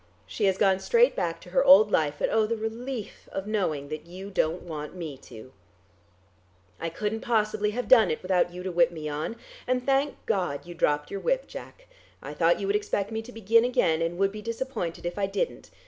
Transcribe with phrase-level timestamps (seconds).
[0.25, 3.89] She has gone straight back to her old life, and oh, the relief of knowing
[3.89, 5.53] that you don't want me to.
[6.79, 9.35] I couldn't possibly have done it without you to whip me on,
[9.67, 11.45] and thank God, you dropped your whip.
[11.45, 11.85] Jack,
[12.19, 15.27] I thought you would expect me to begin again, and would be disappointed if I
[15.27, 15.69] didn't.